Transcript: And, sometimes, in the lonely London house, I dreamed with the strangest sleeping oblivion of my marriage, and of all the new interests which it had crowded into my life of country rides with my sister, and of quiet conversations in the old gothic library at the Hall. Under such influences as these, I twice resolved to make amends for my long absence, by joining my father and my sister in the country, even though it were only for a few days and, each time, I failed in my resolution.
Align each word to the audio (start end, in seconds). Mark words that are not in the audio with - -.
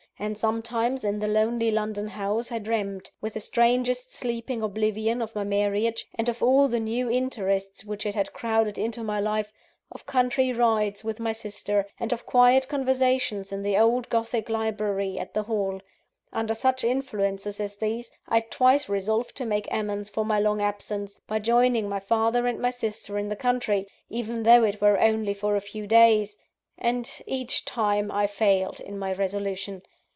And, 0.19 0.37
sometimes, 0.37 1.03
in 1.03 1.17
the 1.17 1.27
lonely 1.27 1.71
London 1.71 2.09
house, 2.09 2.51
I 2.51 2.59
dreamed 2.59 3.09
with 3.21 3.33
the 3.33 3.39
strangest 3.39 4.13
sleeping 4.13 4.61
oblivion 4.61 5.19
of 5.19 5.33
my 5.33 5.43
marriage, 5.43 6.05
and 6.13 6.29
of 6.29 6.43
all 6.43 6.67
the 6.67 6.79
new 6.79 7.09
interests 7.09 7.83
which 7.83 8.05
it 8.05 8.13
had 8.13 8.31
crowded 8.31 8.77
into 8.77 9.01
my 9.03 9.19
life 9.19 9.51
of 9.91 10.05
country 10.05 10.53
rides 10.53 11.03
with 11.03 11.19
my 11.19 11.31
sister, 11.31 11.87
and 11.99 12.13
of 12.13 12.27
quiet 12.27 12.67
conversations 12.67 13.51
in 13.51 13.63
the 13.63 13.75
old 13.75 14.09
gothic 14.11 14.47
library 14.47 15.17
at 15.17 15.33
the 15.33 15.41
Hall. 15.41 15.81
Under 16.31 16.53
such 16.53 16.83
influences 16.83 17.59
as 17.59 17.77
these, 17.77 18.11
I 18.29 18.41
twice 18.41 18.87
resolved 18.87 19.35
to 19.37 19.45
make 19.47 19.67
amends 19.71 20.11
for 20.11 20.23
my 20.23 20.39
long 20.39 20.61
absence, 20.61 21.19
by 21.25 21.39
joining 21.39 21.89
my 21.89 21.99
father 21.99 22.45
and 22.45 22.59
my 22.61 22.69
sister 22.69 23.17
in 23.17 23.29
the 23.29 23.35
country, 23.35 23.87
even 24.07 24.43
though 24.43 24.63
it 24.65 24.79
were 24.81 24.99
only 24.99 25.33
for 25.33 25.55
a 25.55 25.61
few 25.61 25.87
days 25.87 26.37
and, 26.77 27.09
each 27.25 27.65
time, 27.65 28.11
I 28.11 28.27
failed 28.27 28.79
in 28.79 28.99
my 28.99 29.13
resolution. 29.13 29.81